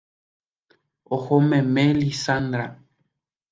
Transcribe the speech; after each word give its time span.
Ohomeme 1.17 1.85
Lizandra 2.01 2.65